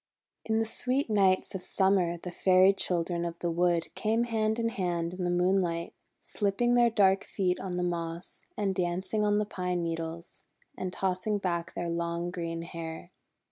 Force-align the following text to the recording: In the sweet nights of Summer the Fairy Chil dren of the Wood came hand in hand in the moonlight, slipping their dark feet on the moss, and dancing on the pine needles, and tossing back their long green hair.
In 0.45 0.57
the 0.57 0.65
sweet 0.65 1.11
nights 1.11 1.53
of 1.53 1.61
Summer 1.61 2.17
the 2.17 2.31
Fairy 2.31 2.73
Chil 2.73 3.03
dren 3.03 3.23
of 3.23 3.37
the 3.37 3.51
Wood 3.51 3.93
came 3.93 4.23
hand 4.23 4.57
in 4.57 4.69
hand 4.69 5.13
in 5.13 5.25
the 5.25 5.29
moonlight, 5.29 5.93
slipping 6.23 6.73
their 6.73 6.89
dark 6.89 7.23
feet 7.23 7.59
on 7.59 7.73
the 7.73 7.83
moss, 7.83 8.47
and 8.57 8.73
dancing 8.73 9.23
on 9.23 9.37
the 9.37 9.45
pine 9.45 9.83
needles, 9.83 10.45
and 10.75 10.91
tossing 10.91 11.37
back 11.37 11.75
their 11.75 11.87
long 11.87 12.31
green 12.31 12.63
hair. 12.63 13.11